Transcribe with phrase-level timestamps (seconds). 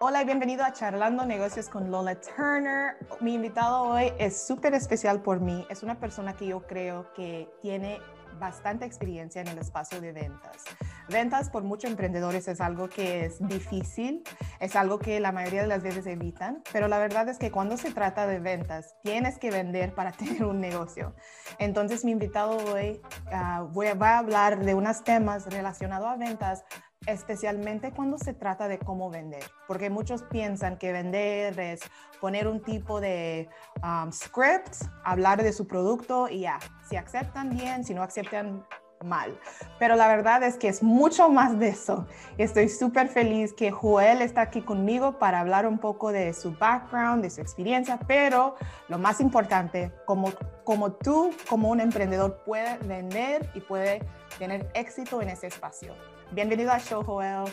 [0.00, 2.96] Hola y bienvenido a Charlando Negocios con Lola Turner.
[3.18, 5.66] Mi invitado hoy es súper especial por mí.
[5.70, 7.98] Es una persona que yo creo que tiene
[8.38, 10.62] bastante experiencia en el espacio de ventas.
[11.08, 14.22] Ventas por muchos emprendedores es algo que es difícil,
[14.60, 17.76] es algo que la mayoría de las veces evitan, pero la verdad es que cuando
[17.76, 21.12] se trata de ventas, tienes que vender para tener un negocio.
[21.58, 23.00] Entonces mi invitado hoy
[23.32, 26.64] uh, voy a, va a hablar de unos temas relacionados a ventas
[27.08, 31.80] especialmente cuando se trata de cómo vender, porque muchos piensan que vender es
[32.20, 33.48] poner un tipo de
[33.82, 34.74] um, script,
[35.04, 38.66] hablar de su producto y ya, si aceptan bien, si no aceptan
[39.02, 39.38] mal.
[39.78, 42.06] Pero la verdad es que es mucho más de eso.
[42.36, 47.22] Estoy súper feliz que Joel está aquí conmigo para hablar un poco de su background,
[47.22, 48.56] de su experiencia, pero
[48.88, 50.32] lo más importante, como,
[50.64, 54.04] como tú, como un emprendedor, puede vender y puede
[54.38, 55.94] tener éxito en ese espacio.
[56.32, 57.44] Bienvenido al show, Joel.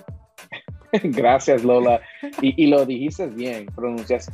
[1.03, 2.01] Gracias, Lola.
[2.41, 4.33] Y, lo dijiste bien, pronunciaste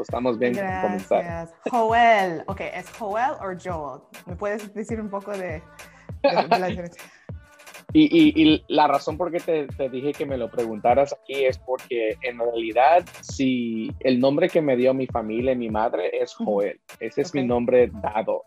[0.00, 1.54] Estamos bien Gracias.
[1.70, 2.42] Joel.
[2.46, 4.00] Ok, ¿es Joel o Joel?
[4.24, 5.62] ¿Me puedes decir un poco de,
[6.22, 7.02] la diferencia?
[7.98, 12.18] Y, la razón por qué te, te, dije que me lo preguntaras aquí es porque
[12.20, 16.78] en realidad si el nombre que me dio mi familia y mi madre es Joel,
[17.00, 18.44] ese es mi nombre dado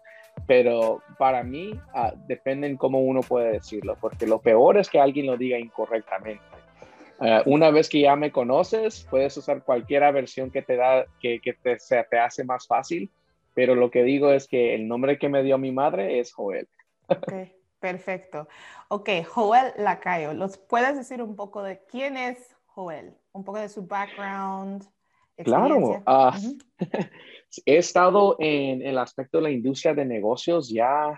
[0.47, 4.99] pero para mí uh, depende en cómo uno puede decirlo, porque lo peor es que
[4.99, 6.43] alguien lo diga incorrectamente.
[7.19, 11.39] Ah, una vez que ya me conoces, puedes usar cualquier versión que te da, que,
[11.41, 13.09] que te, se te hace más fácil,
[13.53, 16.67] pero lo que digo es que el nombre que me dio mi madre es Joel.
[17.79, 18.47] Perfecto.
[18.89, 23.15] Ok, Joel Lacayo, ¿los puedes decir un poco de quién es Joel?
[23.31, 24.85] Un poco de su background.
[25.43, 26.31] Claro, uh,
[27.65, 31.17] he estado en el aspecto de la industria de negocios ya,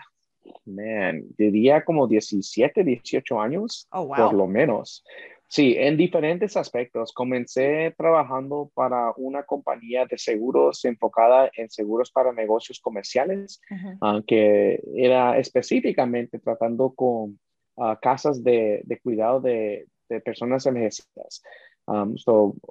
[0.66, 5.03] man, diría como 17, 18 años, oh, por lo menos.
[5.47, 7.11] Sí, en diferentes aspectos.
[7.11, 13.59] Comencé trabajando para una compañía de seguros enfocada en seguros para negocios comerciales,
[13.99, 17.38] uh que era específicamente tratando con
[17.76, 21.43] uh, casas de, de cuidado de, de personas envejecidas.
[21.91, 22.15] Um,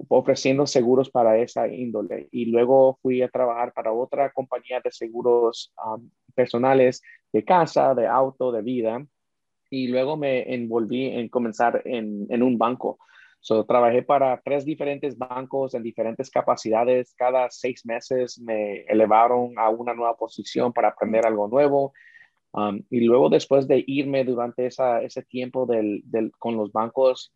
[0.09, 2.29] ofreciendo seguros para esa índole.
[2.31, 8.07] Y luego fui a trabajar para otra compañía de seguros um, personales de casa, de
[8.07, 9.07] auto, de vida.
[9.69, 12.99] Y luego me envolví en comenzar en, en un banco.
[13.41, 17.15] So, trabajé para tres diferentes bancos en diferentes capacidades.
[17.15, 21.93] Cada seis meses me elevaron a una nueva posición para aprender algo nuevo.
[22.53, 27.35] Um, y luego después de irme durante esa, ese tiempo del, del, con los bancos,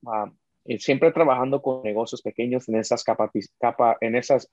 [0.65, 4.51] eh, siempre trabajando con negocios pequeños en esas capas, capa, en esas,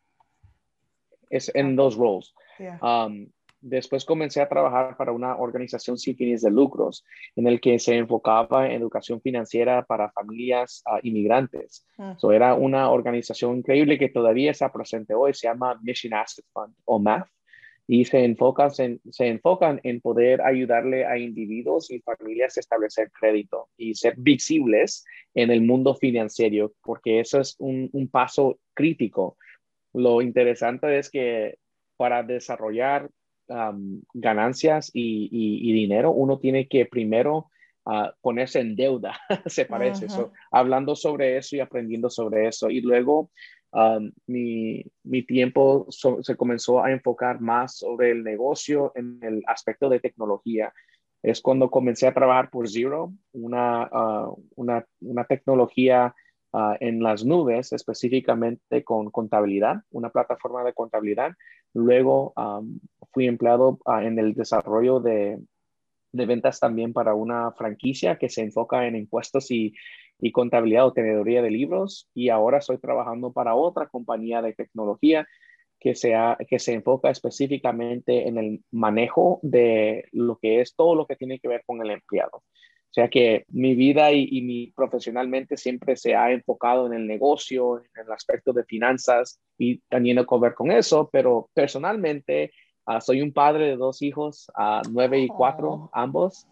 [1.29, 2.33] es en dos roles.
[2.81, 3.27] Um,
[3.59, 7.03] después comencé a trabajar para una organización sin fines de lucros,
[7.35, 11.87] en el que se enfocaba en educación financiera para familias uh, inmigrantes.
[11.97, 12.31] Mm.
[12.33, 16.99] era una organización increíble que todavía está presente hoy, se llama Mission Asset Fund o
[16.99, 17.27] MAF
[17.87, 23.69] y se enfocan, se, enfocan en poder ayudarle a individuos y familias a establecer crédito
[23.77, 25.03] y ser visibles
[25.33, 29.37] en el mundo financiero, porque eso es un, un paso crítico.
[29.93, 31.57] Lo interesante es que
[31.97, 33.09] para desarrollar
[34.13, 37.49] ganancias y, y, dinero, uno tiene que primero
[37.85, 40.05] uh, ponerse en deuda, se parece.
[40.05, 42.69] eso hablando sobre eso y aprendiendo sobre eso.
[42.69, 43.31] Y luego
[43.73, 49.87] Um, mi, mi, tiempo se comenzó a enfocar más sobre el negocio en el aspecto
[49.87, 50.73] de tecnología.
[51.23, 56.13] Es cuando comencé a trabajar por Zero, una, uh, una, una, tecnología
[56.51, 61.31] uh, en las nubes, específicamente con contabilidad, una plataforma de contabilidad.
[61.73, 62.77] Luego um,
[63.13, 65.39] fui empleado uh, en el desarrollo de,
[66.11, 69.73] de ventas también para una franquicia que se enfoca en impuestos y,
[70.33, 75.27] contabilidad o tenedoría de libros y ahora estoy trabajando para otra compañía de tecnología
[75.79, 81.07] que, sea, que se enfoca específicamente en el manejo de lo que es todo lo
[81.07, 82.43] que tiene que ver con el empleado.
[82.91, 87.77] O sea que mi vida y, mi profesionalmente siempre se ha enfocado en el negocio,
[87.77, 92.51] en el aspecto de finanzas y teniendo que ver con eso, pero personalmente
[92.95, 95.89] ah, soy un padre de dos hijos, uh, nueve y cuatro, oh.
[95.93, 96.47] ambos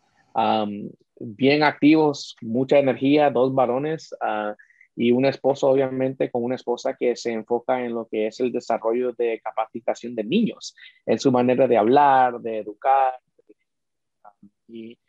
[1.20, 4.56] bien activos, mucha energía, dos varones ah,
[4.96, 8.52] y un esposo, obviamente, con una esposa que se enfoca en lo que es el
[8.52, 10.76] desarrollo de capacitación de niños,
[11.06, 13.14] en su manera de hablar, de educar.
[14.68, 15.00] Y,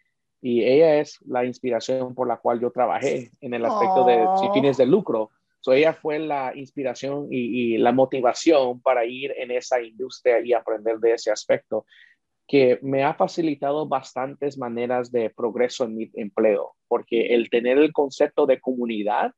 [0.40, 4.24] y ella es la inspiración por la cual yo trabajé en el aspecto de
[4.54, 5.30] fines de lucro.
[5.60, 10.52] So ella fue la inspiración y, y, la motivación para ir en esa industria y
[10.52, 11.84] aprender de ese aspecto
[12.50, 17.92] que me ha facilitado bastantes maneras de progreso en mi empleo, porque el tener el
[17.92, 19.32] concepto de comunidad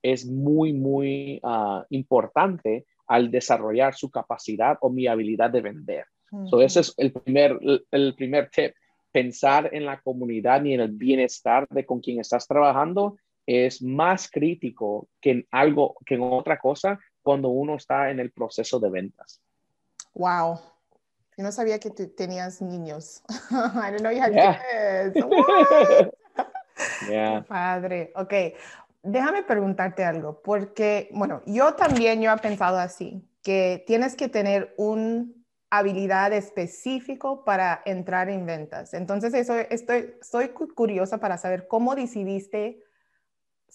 [0.00, 6.04] es muy, muy ah, importante al desarrollar su capacidad o mi habilidad de vender.
[6.50, 7.58] So, ese es el primer,
[7.90, 8.74] el primer tip.
[9.10, 14.28] Pensar en la comunidad y en el bienestar de con quien estás trabajando es más
[14.30, 18.90] crítico que en algo, que en otra cosa cuando uno está en el proceso de
[18.90, 19.40] ventas.
[20.14, 20.60] Wow.
[21.36, 23.22] Yo no sabía que tenías niños.
[23.50, 25.16] I didn't know you had kids.
[27.10, 27.44] yeah.
[27.46, 28.12] padre.
[28.16, 28.32] Ok.
[29.02, 34.74] Déjame preguntarte algo, porque, bueno, yo también yo he pensado así, que tienes que tener
[34.76, 35.26] una
[35.70, 38.94] habilidad específico para entrar en ventas.
[38.94, 42.82] Entonces, eso estoy, estoy curiosa para saber cómo decidiste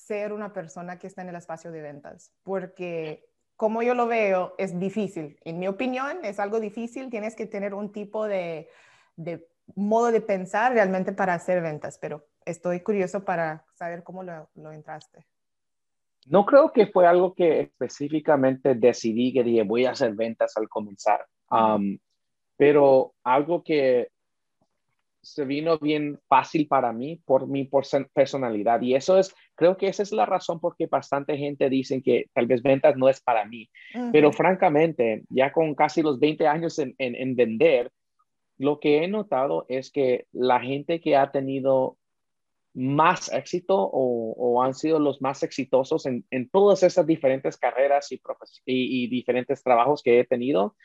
[0.06, 4.56] ser una persona que está en el espacio de ventas, porque como yo lo veo,
[4.58, 5.38] es difícil.
[5.44, 7.12] En mi opinión, es algo difícil.
[7.12, 8.70] Tienes que tener un tipo de,
[9.16, 14.50] de modo de pensar realmente para hacer ventas, pero estoy curioso para saber cómo lo,
[14.56, 15.28] lo, entraste.
[16.26, 20.68] No creo que fue algo que específicamente decidí que dije voy a hacer ventas al
[20.68, 22.00] comenzar, um,
[22.58, 24.10] pero algo que
[25.22, 27.70] se vino bien fácil para mí por mi
[28.14, 28.82] personalidad.
[28.82, 32.26] Y eso es, creo que esa es la razón por que bastante gente dice que
[32.34, 33.70] tal vez ventas no es para mí,
[34.12, 37.92] pero francamente, ya con casi los 20 años en, en, vender,
[38.58, 41.98] lo que he notado es que la gente que ha tenido
[42.74, 48.12] más éxito o, o han sido los más exitosos en, en todas esas diferentes carreras
[48.12, 48.22] y, y,
[49.04, 50.76] y diferentes trabajos que he tenido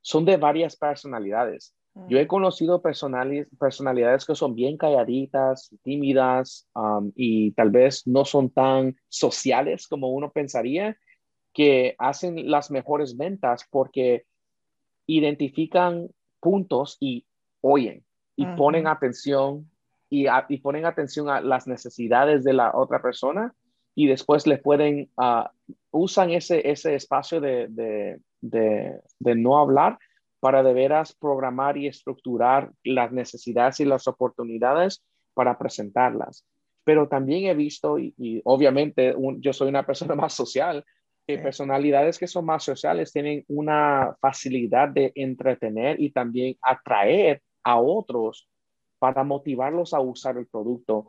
[0.00, 1.76] son de varias personalidades
[2.08, 8.48] yo he conocido personalidades que son bien calladitas, tímidas um, y tal vez no son
[8.48, 10.96] tan sociales como uno pensaría,
[11.52, 14.24] que hacen las mejores ventas porque
[15.06, 16.08] identifican
[16.40, 17.26] puntos y
[17.60, 18.02] oyen
[18.36, 19.70] y ponen atención
[20.08, 20.26] y,
[20.58, 23.54] ponen atención a las necesidades de la otra persona
[23.94, 25.44] y después le pueden, uh,
[25.90, 27.68] usan ese, ese espacio de,
[28.40, 29.98] de no hablar
[30.42, 35.04] para de veras programar y estructurar las necesidades y las oportunidades
[35.34, 36.44] para presentarlas.
[36.82, 40.84] Pero también he visto, y, obviamente yo soy una persona más social,
[41.28, 47.78] que personalidades que son más sociales tienen una facilidad de entretener y también atraer a
[47.78, 48.48] otros
[48.98, 51.06] para motivarlos a usar el producto.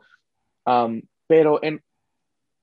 [0.64, 1.82] Um, pero en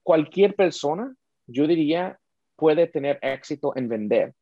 [0.03, 1.13] cualquier persona,
[1.47, 2.17] yo diría,
[2.55, 4.33] puede tener éxito en vender.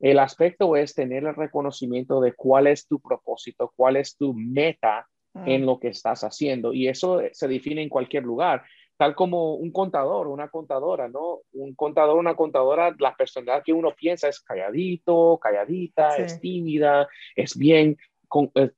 [0.00, 5.06] El aspecto es tener el reconocimiento de cuál es tu propósito, cuál es tu meta
[5.34, 5.64] en mm.
[5.66, 6.72] lo que estás haciendo.
[6.72, 8.62] Y eso se define en cualquier lugar,
[8.96, 11.40] tal como un contador, una contadora, ¿no?
[11.52, 17.56] Un contador, una contadora, la personalidad que uno piensa es calladito, calladita, es tímida, es
[17.56, 17.96] bien,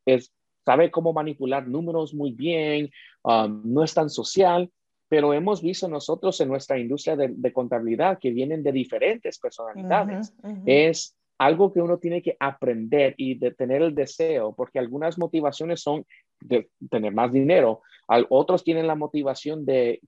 [0.04, 0.32] es,
[0.64, 2.90] sabe cómo manipular números muy bien,
[3.24, 4.70] um, no es tan social
[5.10, 10.32] pero hemos visto nosotros en nuestra industria de, contabilidad que vienen de diferentes personalidades.
[10.66, 15.82] Es algo que uno tiene que aprender y de tener el deseo, porque algunas motivaciones
[15.82, 16.06] son
[16.40, 17.82] de tener más dinero,
[18.28, 20.00] otros tienen la motivación de,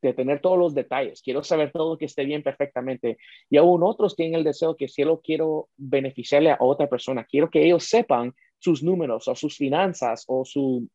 [0.00, 3.18] de tener todos los detalles, quiero saber todo que esté bien perfectamente,
[3.50, 7.50] y aún otros tienen el deseo que si yo quiero beneficiarle a otra persona, quiero
[7.50, 10.88] que ellos sepan sus números o sus finanzas o su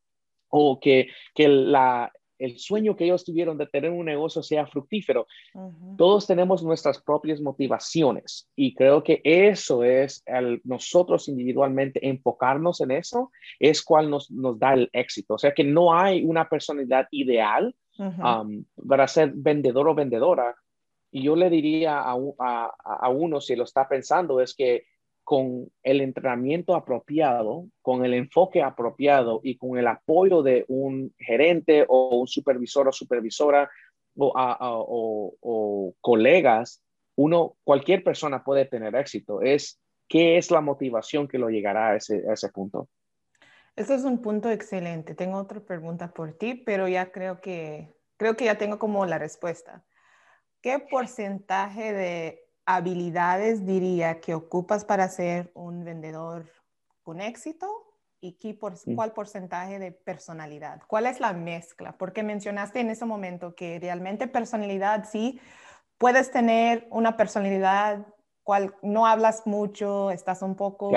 [0.52, 5.28] o que, que la, el sueño que ellos tuvieron de tener un negocio sea fructífero.
[5.98, 12.92] Todos tenemos nuestras propias motivaciones y creo que eso es el, nosotros individualmente enfocarnos en
[12.92, 15.36] eso es cual nos, nos da el éxito.
[15.36, 20.56] O sea que no hay una personalidad ideal um, para ser vendedor o vendedora.
[21.12, 24.84] Y yo le diría a, a, a uno, si lo está pensando, es que
[25.30, 31.86] con el entrenamiento apropiado, con el enfoque apropiado y con el apoyo de un gerente
[31.88, 33.70] o un supervisor o supervisora
[34.18, 36.82] o, colegas,
[37.16, 39.44] uno, cualquier persona puede tener éxito.
[39.44, 42.90] Es qué es la motivación que lo llegará a ese, a ese punto.
[43.76, 45.14] Ese es un punto excelente.
[45.14, 49.20] Tengo otra pregunta por ti, pero ya creo que, creo que ya tengo como la
[49.20, 49.86] respuesta.
[50.64, 56.48] ¿Qué porcentaje de habilidades diría que ocupas para ser un vendedor
[57.02, 57.68] con éxito
[58.22, 60.84] y qué por, cuál porcentaje de personalidad?
[60.86, 61.98] ¿Cuál es la mezcla?
[61.98, 65.42] Porque mencionaste en ese momento que realmente personalidad sí,
[65.98, 68.06] puedes tener una personalidad
[68.44, 70.92] cual no hablas mucho, estás un poco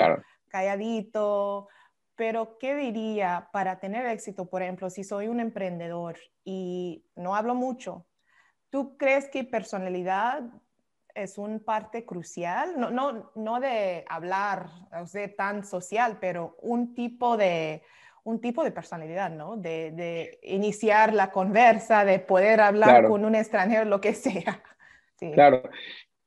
[0.49, 1.69] calladito,
[2.15, 4.47] pero ¿qué diría para tener éxito?
[4.47, 8.05] Por ejemplo, si soy un emprendedor y no hablo mucho,
[8.69, 10.43] ¿tú crees que personalidad
[11.15, 15.05] es un parte crucial, no, no, no de hablar o
[15.35, 17.83] tan social, pero un tipo de,
[18.23, 19.57] un tipo de personalidad, ¿no?
[19.57, 24.61] De, de iniciar la conversa, de poder hablar con un extranjero, lo que sea.
[25.33, 25.63] Claro.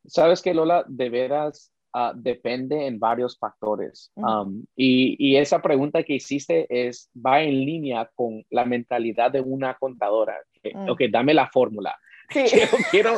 [0.06, 4.10] Sabes que Lola, de veras ah, depende en varios factores.
[4.14, 9.74] Um, y, esa pregunta que hiciste es, va en línea con la mentalidad de una
[9.74, 10.38] contadora.
[10.62, 10.88] Mm.
[10.88, 11.98] Ok, dame la fórmula.
[12.30, 12.44] Sí.
[12.90, 13.16] Quiero,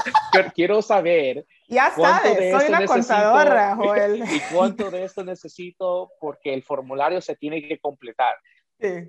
[0.55, 1.47] quiero, saber.
[1.69, 4.23] Ya sabes, soy una contadora, Joel.
[4.23, 8.35] Y, cuánto de esto necesito porque el formulario se tiene que completar.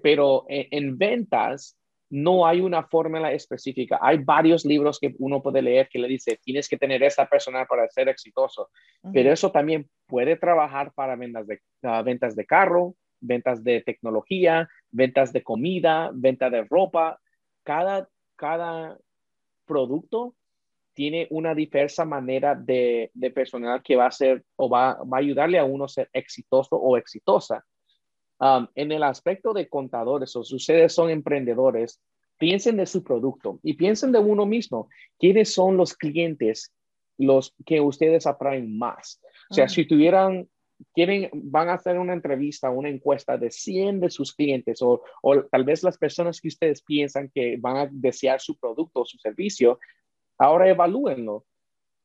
[0.01, 1.77] Pero en, ventas
[2.10, 4.00] no hay una fórmula específica.
[4.01, 7.65] Hay varios libros que uno puede leer que le dice, tienes que tener esta persona
[7.65, 8.70] para ser exitoso.
[9.13, 14.68] Pero eso también puede trabajar para ventas de, ah, ventas de carro, ventas de tecnología,
[14.89, 17.20] ventas de comida, venta de ropa.
[17.63, 18.98] Cada, cada
[19.69, 20.35] producto
[20.93, 25.21] tiene una diversa manera de, de personal que va a ser o va, va, a
[25.21, 27.63] ayudarle a uno a ser exitoso o exitosa.
[28.39, 32.01] Um, en el aspecto de contadores o si ustedes son emprendedores,
[32.38, 34.89] piensen de su producto y piensen de uno mismo.
[35.19, 36.73] ¿Quiénes son los clientes
[37.17, 39.21] los que ustedes atraen más?
[39.51, 40.49] O sea, si tuvieran
[40.93, 45.43] quieren, van a hacer una entrevista, una encuesta de 100 de sus clientes o, o,
[45.43, 49.17] tal vez las personas que ustedes piensan que van a desear su producto o su
[49.17, 49.79] servicio,
[50.38, 51.45] ahora evalúenlo.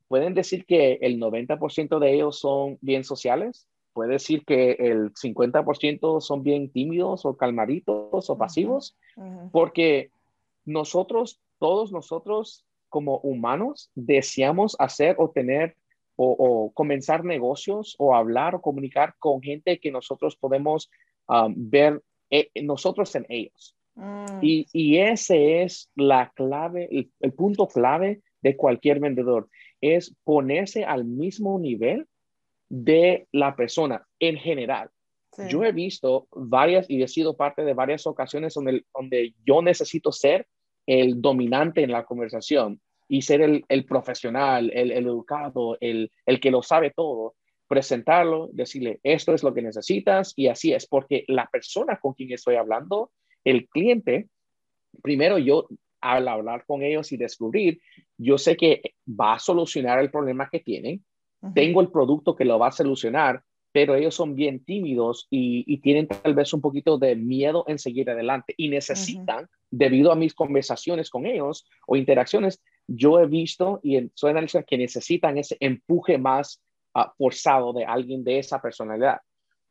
[0.09, 6.21] Pueden decir que el 90% de ellos son bien sociales, puede decir que el 50%
[6.21, 8.97] son bien tímidos o calmaditos o pasivos,
[9.53, 10.11] porque
[10.65, 15.77] nosotros, todos nosotros como humanos, deseamos hacer o tener
[16.17, 20.91] o, comenzar negocios o hablar o comunicar con gente que nosotros podemos
[21.29, 23.77] um, ver eh, nosotros en ellos.
[23.95, 24.39] Mm.
[24.43, 26.89] Y, y, ese es la clave,
[27.21, 29.49] el, punto clave de cualquier vendedor,
[29.81, 32.07] es ponerse al mismo nivel
[32.69, 34.91] de la persona en general.
[35.49, 40.13] Yo he visto varias y he sido parte de varias ocasiones donde, donde yo necesito
[40.13, 40.47] ser
[40.87, 46.41] el dominante en la conversación y ser el, el profesional, el, el educado, el, el,
[46.41, 47.35] que lo sabe todo,
[47.69, 52.33] presentarlo, decirle, esto es lo que necesitas y así es, porque la persona con quien
[52.33, 53.11] estoy hablando,
[53.45, 54.29] el cliente,
[55.03, 55.69] primero yo
[56.01, 57.81] al hablar con ellos y descubrir,
[58.19, 61.05] yo sé que va a solucionar el problema que tienen,
[61.55, 63.43] tengo el producto que lo va a solucionar,
[63.73, 67.79] pero ellos son bien tímidos y, y, tienen tal vez un poquito de miedo en
[67.79, 73.81] seguir adelante y necesitan, debido a mis conversaciones con ellos o interacciones, yo he visto
[73.83, 76.63] y soy analista que necesitan ese empuje más
[76.95, 79.21] ah, forzado de alguien de esa personalidad.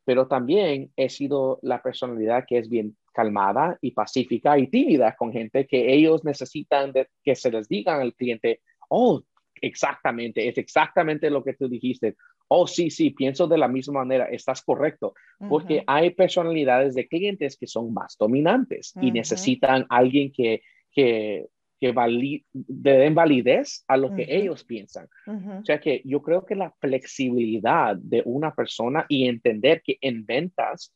[0.04, 5.32] Pero también he sido la personalidad que es bien calmada y pacífica y tímida con
[5.32, 9.22] gente que ellos necesitan de, que se les digan al cliente, oh,
[9.60, 12.16] exactamente, es exactamente lo que tú dijiste.
[12.48, 15.14] Oh, sí, sí, pienso de la misma manera, estás correcto,
[15.48, 21.46] porque hay personalidades de clientes que son más dominantes y necesitan alguien que, que
[21.84, 25.06] que den validez a lo que ellos piensan.
[25.26, 30.24] O sea que yo creo que la flexibilidad de una persona y entender que en
[30.24, 30.94] ventas,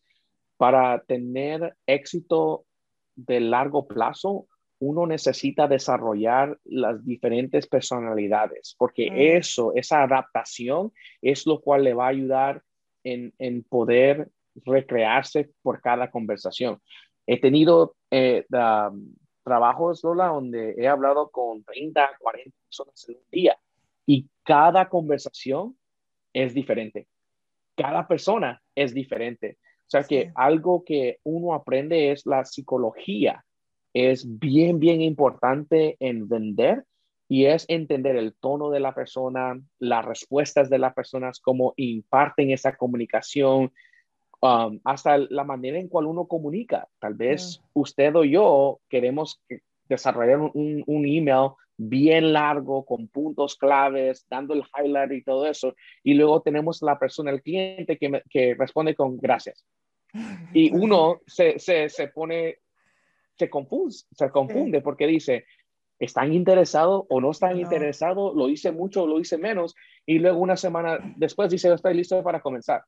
[0.56, 2.64] para tener éxito
[3.16, 4.46] de largo plazo,
[4.80, 9.14] uno necesita desarrollar las diferentes personalidades, porque mm.
[9.36, 12.62] eso, esa adaptación es lo cual le va a ayudar
[13.04, 14.28] en, en poder
[14.64, 16.80] recrearse por cada conversación.
[17.26, 18.46] He tenido eh,
[19.48, 23.58] trabajos, Lola, donde he hablado con 30, 40 personas en un día
[24.06, 25.76] y cada conversación
[26.32, 27.06] es diferente.
[27.76, 29.58] Cada persona es diferente.
[29.60, 33.44] O sea que algo que uno aprende es la psicología.
[33.92, 36.84] Es bien, bien importante en vender
[37.28, 42.50] y es entender el tono de la persona, las respuestas de las personas, cómo imparten
[42.50, 43.72] esa comunicación,
[44.40, 46.86] Um, hasta la manera en cual uno comunica.
[47.00, 47.80] Tal vez mm.
[47.80, 49.42] usted o yo queremos
[49.88, 55.74] desarrollar un, un, email bien largo, con puntos claves, dando el highlight y todo eso,
[56.04, 59.64] y luego tenemos la persona, el cliente, que, que responde con gracias.
[60.52, 62.58] Y uno se, se, se pone,
[63.36, 65.46] se confunde, se confunde porque dice,
[65.98, 68.36] ¿están interesados o no están interesados?
[68.36, 69.74] ¿Lo hice mucho o lo hice menos?
[70.06, 72.82] Y luego una semana después dice, estoy listo para comenzar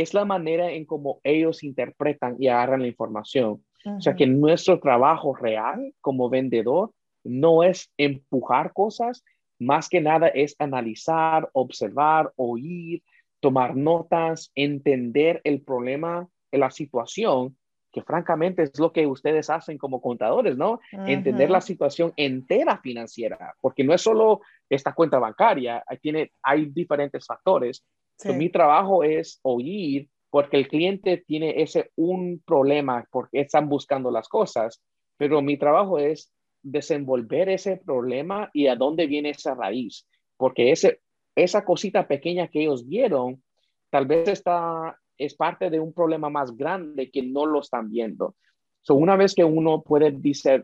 [0.00, 3.64] es la manera en cómo ellos interpretan y agarran la información.
[3.84, 6.92] O sea que nuestro trabajo real como vendedor
[7.24, 9.24] no es empujar cosas,
[9.58, 13.02] más que nada es analizar, observar, oír,
[13.40, 17.56] tomar notas, entender el problema, la situación,
[17.92, 20.80] que francamente es lo que ustedes hacen como contadores, ¿no?
[20.92, 27.24] Entender la situación entera financiera, porque no es solo esta cuenta bancaria, tiene, hay diferentes
[27.26, 27.84] factores
[28.24, 34.28] mi trabajo es oír porque el cliente tiene ese un problema porque están buscando las
[34.28, 34.82] cosas,
[35.16, 36.32] pero mi trabajo es
[36.62, 40.06] desenvolver ese problema y a dónde viene esa raíz.
[40.36, 41.00] porque ese,
[41.34, 43.42] esa cosita pequeña que ellos vieron,
[43.90, 48.36] tal vez está, es parte de un problema más grande que no lo están viendo.
[48.82, 50.16] So, una vez que uno puede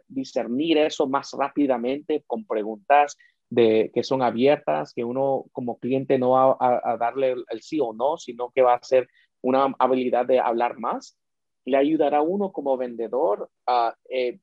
[0.09, 3.17] discernir eso más rápidamente con preguntas
[3.55, 7.93] de, que son abiertas, que uno como cliente no va a, darle el, sí o
[7.93, 9.09] no, sino que va a ser
[9.43, 11.17] una habilidad de hablar más,
[11.65, 14.39] le ayudará a uno como vendedor a eh,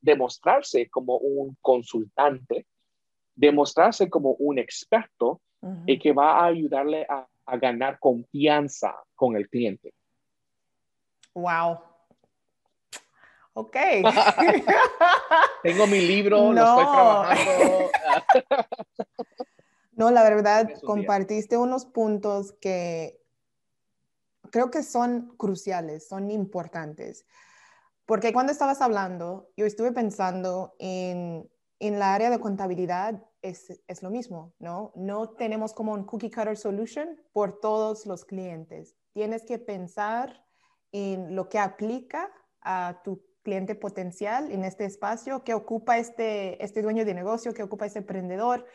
[0.00, 2.66] demostrarse como un consultante,
[3.34, 5.40] demostrarse como un experto
[5.84, 7.26] y que va a ayudarle a,
[7.58, 9.92] ganar confianza con el cliente.
[11.32, 11.78] Wow.
[13.58, 13.74] Ok.
[15.62, 17.90] Tengo mi libro, lo estoy trabajando.
[19.92, 23.18] no, la verdad, compartiste unos puntos que
[24.50, 27.26] creo que son cruciales, son importantes.
[28.04, 34.02] Porque cuando estabas hablando, yo estuve pensando en, en la área de contabilidad, es, es,
[34.02, 34.92] lo mismo, ¿no?
[34.96, 38.96] No tenemos como un cookie cutter solution por todos los clientes.
[39.14, 40.44] Tienes que pensar
[40.92, 46.82] en lo que aplica a tu cliente potencial en este espacio, que ocupa este, este
[46.82, 48.66] dueño de negocio, que ocupa este emprendedor.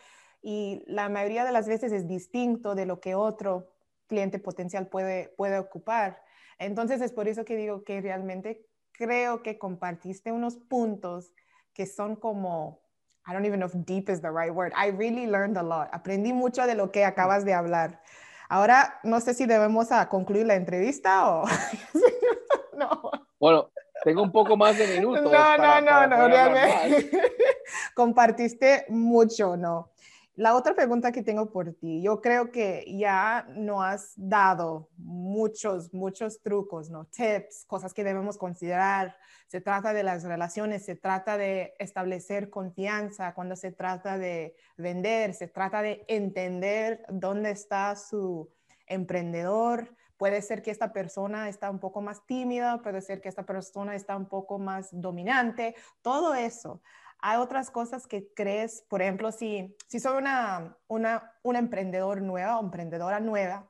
[0.42, 3.74] Y la mayoría de las veces es distinto de lo que otro
[4.08, 6.24] cliente potencial puede, puede ocupar.
[6.58, 11.34] Entonces es por eso que digo que realmente creo que compartiste unos puntos
[11.74, 12.80] que son como,
[13.28, 14.72] I don't even know if deep is the right word.
[14.74, 15.90] I really learned a lot.
[15.92, 18.02] Aprendí mucho de lo que acabas de hablar.
[18.48, 21.44] Ahora, no sé si debemos a concluir la entrevista o...
[22.78, 23.12] no.
[23.38, 23.70] Bueno,
[24.04, 25.24] tengo un poco más de minutos.
[25.24, 27.12] No, no, no, no, realmente.
[27.96, 29.92] Compartiste mucho, ¿no?
[30.36, 35.94] La otra pregunta que tengo por ti, yo creo que ya no has dado muchos,
[35.94, 37.06] muchos trucos, ¿no?
[37.06, 39.18] Tips, cosas que debemos considerar.
[39.48, 45.34] Se trata de las relaciones, se trata de establecer confianza cuando se trata de vender,
[45.34, 48.50] se trata de entender dónde está su
[48.88, 49.94] emprendedor.
[50.22, 53.96] Puede ser que esta persona está un poco más tímida, puede ser que esta persona
[53.96, 56.84] está un poco más dominante, todo eso.
[57.18, 62.60] Hay otras cosas que crees, por ejemplo, si, si soy una, una, una emprendedor nueva
[62.60, 63.68] o emprendedora nueva,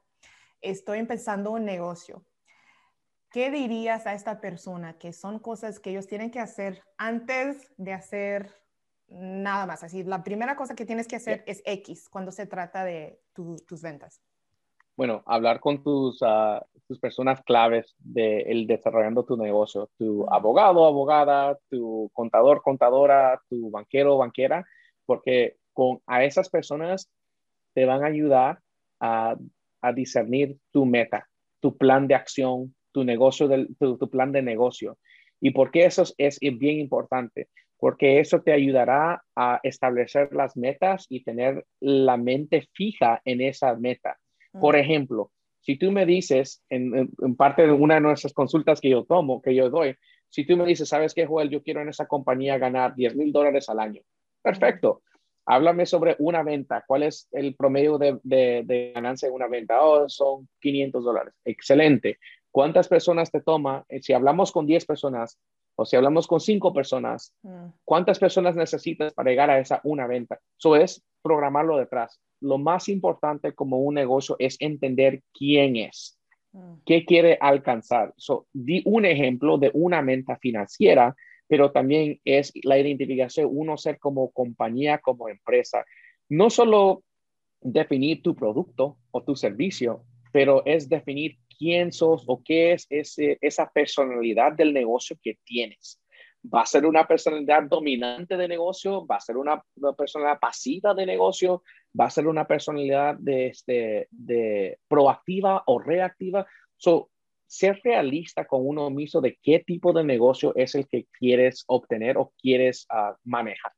[0.60, 2.26] estoy empezando un negocio.
[3.30, 7.94] ¿Qué dirías a esta persona que son cosas que ellos tienen que hacer antes de
[7.94, 8.54] hacer
[9.08, 9.84] nada más?
[9.84, 13.82] Así, la primera cosa que tienes que hacer es X cuando se trata de tus
[13.82, 14.22] ventas
[14.96, 20.86] bueno, hablar con tus, uh, tus personas claves de el desarrollando tu negocio, tu abogado,
[20.86, 24.66] abogada, tu contador, contadora, tu banquero, banquera,
[25.06, 27.10] porque con a esas personas
[27.74, 28.60] te van a ayudar
[29.00, 29.36] a,
[29.82, 31.28] a discernir tu meta,
[31.60, 34.98] tu plan de acción, tu negocio, del, tu, tu plan de negocio.
[35.40, 37.48] ¿Y por qué eso es, es bien importante?
[37.78, 43.76] Porque eso te ayudará a establecer las metas y tener la mente fija en esa
[43.76, 44.20] meta
[44.60, 49.06] por ejemplo, si tú me dices, en, parte de una de nuestras consultas que yo
[49.06, 49.96] tomo, que yo doy,
[50.30, 51.50] si tú me dices, ¿sabes qué, Joel?
[51.50, 54.02] Yo quiero en esa compañía ganar 10 mil dólares al año.
[54.42, 55.04] Perfecto.
[55.46, 56.84] Háblame sobre una venta.
[56.88, 59.84] ¿Cuál es el promedio de, de, ganancia de una venta?
[59.84, 61.34] Oh, son 500 dólares.
[61.44, 62.18] Excelente.
[62.50, 63.86] ¿Cuántas personas te toma?
[63.90, 65.38] Eh, si hablamos con 10 personas
[65.82, 67.34] o si hablamos con 5 personas,
[67.84, 70.40] ¿cuántas personas necesitas para llegar a esa una venta?
[70.58, 76.20] Eso es programarlo detrás lo más importante como un negocio es entender quién es,
[76.52, 76.74] mm.
[76.86, 78.14] qué quiere alcanzar.
[78.18, 81.16] So, di un ejemplo de una meta financiera,
[81.48, 85.86] pero también es la identificación, uno ser como compañía, como empresa.
[86.30, 87.04] No solo
[87.62, 93.38] definir tu producto o tu servicio, pero es definir quién sos o qué es ese,
[93.40, 96.02] esa personalidad del negocio que tienes
[96.44, 100.96] va a ser una personalidad dominante de negocio, va a ser una, una personalidad pasiva
[100.96, 101.62] de negocio,
[102.00, 106.48] va a ser una personalidad de, este, de proactiva o reactiva.
[106.78, 107.12] So,
[107.46, 112.18] ser realista con uno mismo de qué tipo de negocio es el que quieres obtener
[112.18, 113.74] o quieres ah, manejar.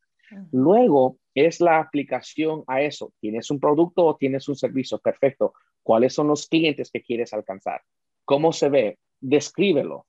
[0.52, 3.12] Luego es la aplicación a eso.
[3.20, 5.00] Tienes un producto o tienes un servicio.
[5.00, 5.54] Perfecto.
[5.84, 7.82] ¿Cuáles son los clientes que quieres alcanzar?
[8.26, 8.98] ¿Cómo se ve?
[9.20, 10.06] Descríbelo.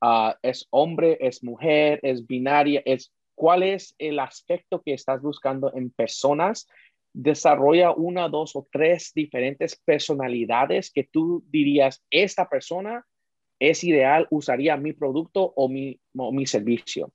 [0.00, 2.82] Ah, ¿Es hombre, es mujer, es binaria?
[2.84, 6.66] Es, ¿Cuál es el aspecto que estás buscando en personas
[7.14, 13.06] desarrolla una, dos o tres diferentes personalidades que tú dirías, esta persona
[13.60, 17.12] es ideal, usaría mi producto o mi, mi servicio.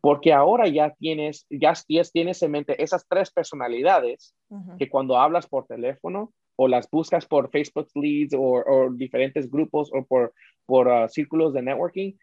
[0.00, 1.72] Porque ahora ya tienes, ya,
[2.12, 4.34] tienes en mente esas tres personalidades
[4.76, 10.04] que cuando hablas por teléfono o las buscas por Facebook Leads o, diferentes grupos o
[10.04, 10.34] por,
[10.66, 12.14] por uh, círculos de networking,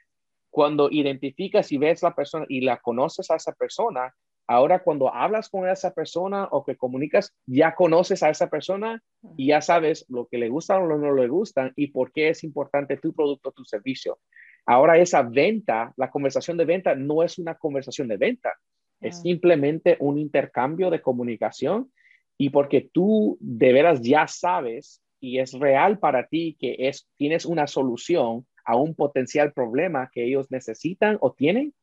[0.50, 4.13] cuando identificas y ves la persona y la conoces a esa persona,
[4.48, 9.02] Ahora, cuando hablas con esa persona o que comunicas, ya conoces a esa persona
[9.38, 12.43] y ya sabes lo que le gusta o no le gustan y por qué es
[12.43, 14.19] importante tu producto, tu servicio.
[14.67, 18.54] Ahora, esa venta, la conversación de venta no es una conversación de venta,
[19.02, 21.91] es simplemente un intercambio de comunicación
[22.38, 27.45] y porque tú de veras ya sabes y es real para ti que es, tienes
[27.45, 31.74] una solución a un potencial problema que ellos necesitan o tienen,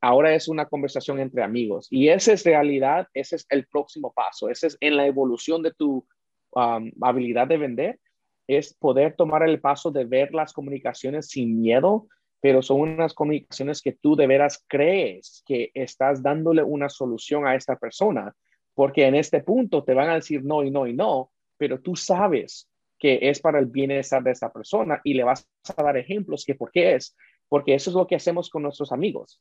[0.00, 1.88] ahora es una conversación entre amigos.
[1.90, 5.72] Y esa es realidad, ese es el próximo paso, ese es en la evolución de
[5.72, 6.06] tu
[6.52, 8.00] um, habilidad de vender,
[8.46, 12.08] es poder tomar el paso de ver las comunicaciones sin miedo,
[12.40, 17.54] pero son unas comunicaciones que tú de veras crees que estás dándole una solución a
[17.54, 18.34] esta persona,
[18.74, 21.96] porque en este punto te van a decir no y no y no, pero tú
[21.96, 26.44] sabes que es para el bienestar de esa persona y le vas a dar ejemplos
[26.44, 27.16] que por qué es,
[27.48, 29.40] porque eso es lo que hacemos con nuestros amigos.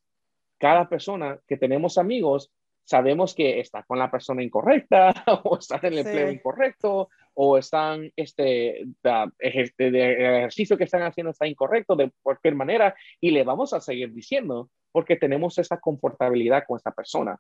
[0.57, 2.51] Cada persona que tenemos amigos,
[2.85, 5.13] sabemos que está con la persona incorrecta
[5.43, 7.09] o están en el empleo incorrecto
[7.41, 13.45] o están, este, el ejercicio que están haciendo está incorrecto de cualquier manera y le
[13.45, 17.39] vamos a seguir diciendo porque tenemos esa confortabilidad con esta persona.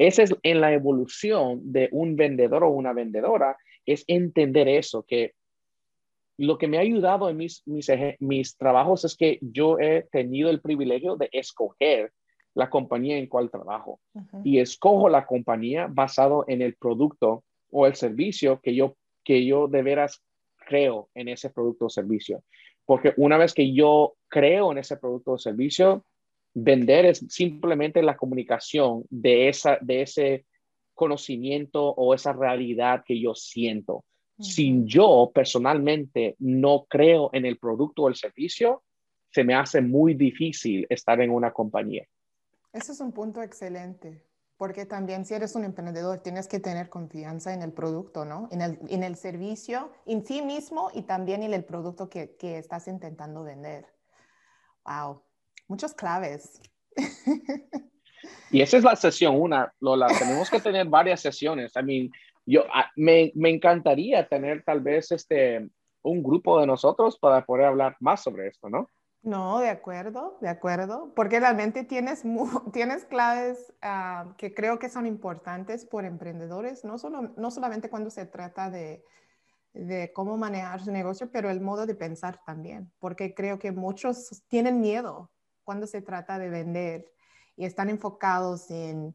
[0.00, 5.34] esa es en la evolución de un vendedor o una vendedora, es entender eso, que
[6.36, 10.50] lo que me ha ayudado en mis, mis, mis trabajos es que yo he tenido
[10.50, 12.12] el privilegio de escoger
[12.54, 14.00] la compañía en cual trabajo.
[14.42, 18.96] Y escojo la compañía basado en el producto o el servicio que yo,
[19.28, 20.22] que yo de veras
[20.66, 22.44] creo en ese producto o servicio.
[22.86, 26.06] Porque una vez que yo creo en ese producto o servicio,
[26.54, 30.46] vender es simplemente la comunicación de, esa, de ese
[30.94, 34.06] conocimiento o esa realidad que yo siento.
[34.40, 38.82] Si yo personalmente no creo en el producto o el servicio,
[39.30, 42.06] se me hace muy difícil estar en una compañía.
[42.72, 44.22] Ese es un punto excelente,
[44.58, 48.48] porque también si eres un emprendedor tienes que tener confianza en el producto, ¿no?
[48.50, 52.58] En el, en el servicio, en sí mismo y también en el producto que, que
[52.58, 53.86] estás intentando vender.
[54.84, 55.22] Wow,
[55.68, 56.60] muchas claves.
[58.50, 60.08] Y esa es la sesión una, Lola.
[60.18, 61.72] Tenemos que tener varias sesiones.
[61.76, 62.10] I mean,
[62.46, 65.68] yo, ah, me, me encantaría tener tal vez este,
[66.02, 68.90] un grupo de nosotros para poder hablar más sobre esto, ¿no?
[69.22, 72.22] No, de acuerdo, de acuerdo, porque realmente tienes,
[72.72, 78.10] tienes claves ah, que creo que son importantes por emprendedores, no, solo, no solamente cuando
[78.10, 79.04] se trata de,
[79.74, 84.44] de cómo manejar su negocio, pero el modo de pensar también, porque creo que muchos
[84.48, 85.30] tienen miedo
[85.64, 87.12] cuando se trata de vender
[87.56, 89.14] y están enfocados en,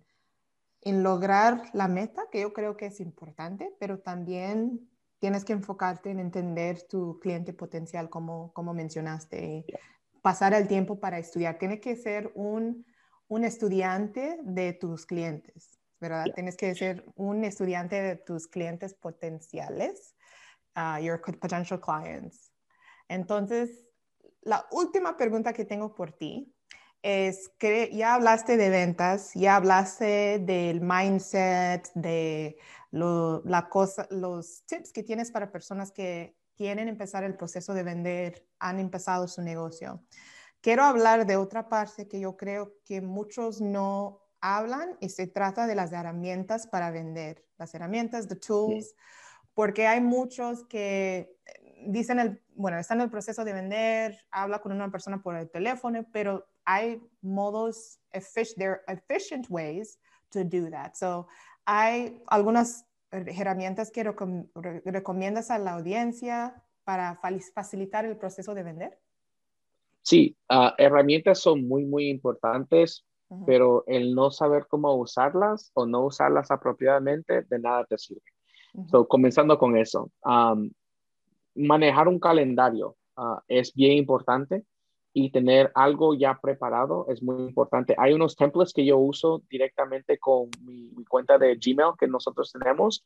[0.81, 4.89] en lograr la meta, que yo creo que es importante, pero también
[5.23, 9.65] tienes que enfocarte en entender tu cliente potencial, como, como mencionaste,
[10.21, 11.57] pasar el tiempo para estudiar.
[11.57, 12.86] Tienes que ser un,
[13.29, 16.25] un estudiante de tus clientes, ¿verdad?
[16.36, 20.13] Tienes que ser un estudiante de tus clientes potenciales,
[20.75, 22.51] uh, your potential clients.
[23.07, 23.88] Entonces,
[24.41, 26.52] la última pregunta que tengo por ti
[27.03, 32.57] es que ya hablaste de ventas, ya hablaste del mindset, de
[32.91, 38.47] la cosa, los tips que tienes para personas que quieren empezar el proceso de vender,
[38.59, 40.01] han empezado su negocio.
[40.61, 45.67] Quiero hablar de otra parte que yo creo que muchos no hablan y se trata
[45.67, 48.95] de las herramientas para vender, las herramientas, the tools,
[49.53, 51.35] porque hay muchos que
[51.87, 55.49] dicen, el, bueno, están en el proceso de vender, habla con una persona por el
[55.49, 57.99] teléfono, pero hay modos,
[58.57, 60.93] there are efficient ways to do that.
[60.95, 61.27] So,
[61.65, 67.19] hay algunas herramientas que recomiendas a la audiencia para
[67.53, 68.99] facilitar el proceso de vender?
[70.01, 73.05] Sí, ah, herramientas son muy, muy importantes,
[73.47, 78.21] pero el no saber cómo usarlas o no usarlas apropiadamente, de nada te sirve.
[79.07, 80.11] comenzando con eso,
[81.55, 84.63] manejar un calendario ah, es bien importante
[85.15, 87.93] y tener algo ya preparado es muy importante.
[87.99, 93.05] Hay unos templates que yo uso directamente con mi, cuenta de Gmail que nosotros tenemos.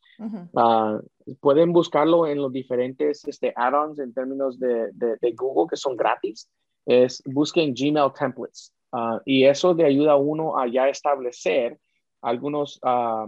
[0.56, 1.00] Ah,
[1.42, 6.50] pueden buscarlo en los diferentes este, add-ons en términos de, de, Google que son gratis.
[6.86, 11.78] Es busquen Gmail templates uh, y eso le ayuda a uno a ya establecer
[12.22, 13.28] algunos uh,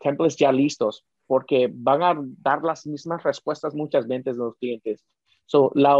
[0.00, 5.04] templates ya listos porque van a dar las mismas respuestas muchas veces los clientes
[5.50, 5.96] So, la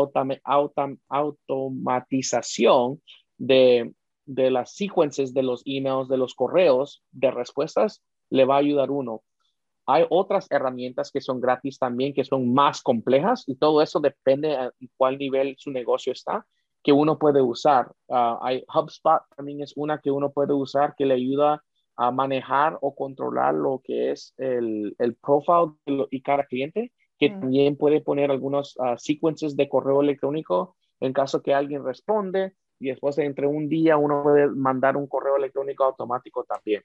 [1.09, 3.03] automatización
[3.37, 3.93] de,
[4.25, 8.93] de las secuencias de los emails, de los correos de respuestas, le va a ayudar
[8.93, 9.23] uno.
[9.87, 14.51] Hay otras herramientas que son gratis también, que son más complejas y todo eso depende
[14.51, 16.47] de cuál nivel su negocio está,
[16.81, 17.91] que uno puede usar.
[18.09, 21.65] Ah, hay HubSpot también es una que uno puede usar que le ayuda
[22.01, 25.75] a manejar o controlar lo que es el, el profile
[26.11, 31.43] y cada cliente, que también puede poner algunos uh, sequences de correo electrónico en caso
[31.43, 36.43] que alguien responde y después entre un día uno puede mandar un correo electrónico automático
[36.45, 36.83] también.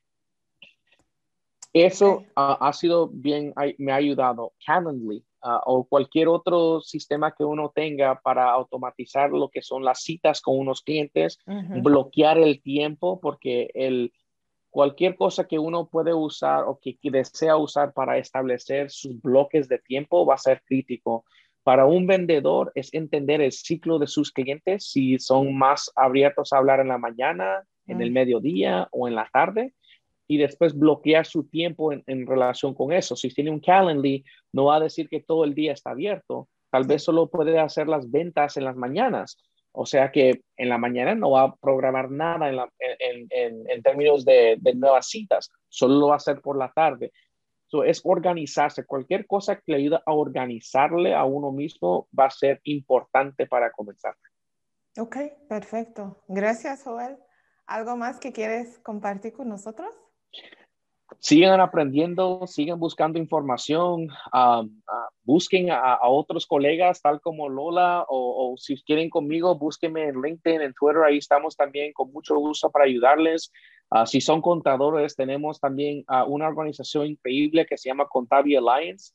[1.72, 4.52] Eso ha sido bien, me ha ayudado.
[4.66, 10.02] Calendly uh, o cualquier otro sistema que uno tenga para automatizar lo que son las
[10.02, 14.12] citas con unos clientes, bloquear el tiempo, porque el,
[14.76, 19.80] cualquier cosa que uno puede usar o que, desea usar para establecer sus bloques de
[19.80, 21.24] tiempo va a ser crítico.
[21.64, 26.58] Para un vendedor es entender el ciclo de sus clientes, si son más abiertos a
[26.58, 29.74] hablar en la mañana, en el mediodía o en la tarde,
[30.28, 33.16] y después bloquear su tiempo en, relación con eso.
[33.16, 36.86] Si tiene un Calendly, no va a decir que todo el día está abierto, tal
[36.86, 39.38] vez solo puede hacer las ventas en las mañanas
[39.76, 45.08] o sea que en la mañana no va a programar nada en, términos de, nuevas
[45.08, 47.12] citas, solo lo va a hacer por la tarde.
[47.68, 48.86] So, es organizarse.
[48.86, 53.72] Cualquier cosa que le ayude a organizarle a uno mismo va a ser importante para
[53.72, 54.16] comenzar.
[54.98, 55.18] Ok,
[55.50, 56.24] perfecto.
[56.28, 57.18] Gracias, Joel.
[57.66, 59.90] ¿Algo más que quieres compartir con nosotros?
[61.20, 64.10] Sigan aprendiendo, sigan buscando información,
[65.24, 70.74] busquen a, otros colegas tal como Lola o, si quieren conmigo, búsquenme en LinkedIn, en
[70.74, 73.52] Twitter, ahí estamos también con mucho gusto para ayudarles.
[73.92, 79.14] Ah, si son contadores, tenemos también ah, una organización increíble que se llama Contavi Alliance.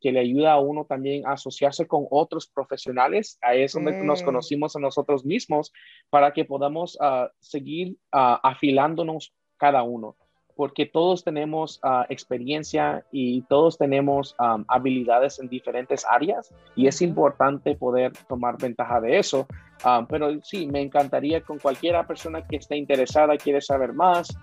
[0.00, 3.38] que le ayuda a uno también a asociarse con otros profesionales.
[3.42, 5.70] A eso nos conocimos a nosotros mismos
[6.08, 10.16] para que podamos ah, seguir afilándonos cada uno
[10.56, 14.34] porque todos tenemos ah, experiencia y todos tenemos
[14.68, 19.46] habilidades en diferentes áreas y es importante poder tomar ventaja de eso.
[20.08, 24.36] pero sí, me encantaría con cualquiera persona que esté interesada, quiere saber más,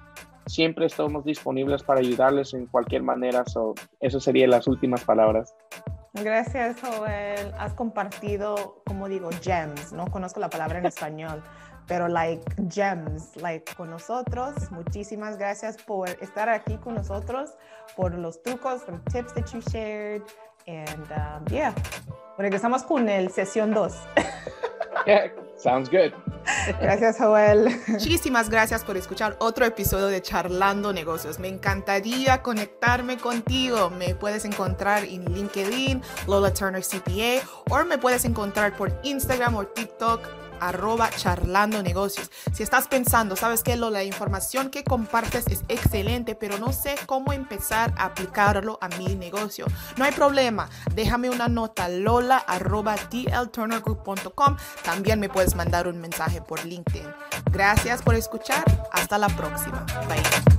[0.48, 3.46] siempre estamos disponibles para ayudarles en cualquier manera.
[3.46, 5.54] So, eso serían las últimas palabras.
[6.14, 7.54] Gracias, Joel.
[7.60, 11.44] Has compartido, como digo, gems, no conozco la palabra en español,
[11.88, 14.54] pero like gems, like con nosotros.
[14.72, 17.52] Muchísimas gracias por estar aquí con nosotros,
[17.96, 20.22] por los trucos, por tips that you shared.
[20.68, 21.74] And um, yeah,
[22.38, 23.94] regresamos con el sesión 2.
[25.08, 26.12] yeah, sounds good.
[26.82, 27.70] Gracias, Joel.
[27.88, 31.40] Muchísimas gracias por escuchar otro episodio de Charlando Negocios.
[31.40, 33.90] Me encantaría conectarme contigo.
[33.90, 39.66] Me puedes encontrar en LinkedIn, Lola Turner CPA, o me puedes encontrar por Instagram o
[39.66, 42.32] TikTok arroba charlando negocios.
[42.54, 47.32] Si estás pensando, sabes que la información que compartes es excelente, pero no sé cómo
[47.32, 49.68] empezar a aplicarlo a mi negocio.
[49.98, 54.58] No hay problema, déjame una nota lola arroba dlturnergroup.com.
[54.84, 57.08] También me puedes mandar un mensaje por LinkedIn.
[57.52, 58.64] Gracias por escuchar.
[58.92, 59.86] Hasta la próxima.
[60.08, 60.57] Bye.